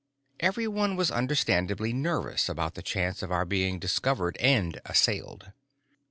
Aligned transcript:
Everyone 0.39 0.95
was 0.95 1.11
understandably 1.11 1.93
nervous 1.93 2.49
about 2.49 2.73
the 2.73 2.81
chance 2.81 3.21
of 3.21 3.31
our 3.31 3.45
being 3.45 3.77
discovered 3.77 4.35
and 4.37 4.81
assailed. 4.83 5.51